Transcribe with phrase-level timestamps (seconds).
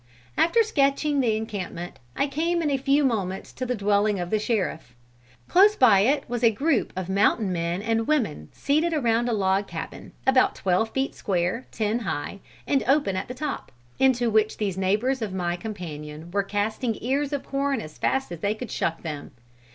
[0.35, 4.39] "After sketching the encampment I came in a few moments to the dwelling of the
[4.39, 4.95] sheriff.
[5.47, 9.67] Close by it was a group of mountain men and women seated around a log
[9.67, 14.75] cabin, about twelve feet square, ten high, and open at the top, into which these
[14.75, 19.03] neighbors of my companion were casting ears of corn as fast as they could shuck
[19.03, 19.29] them.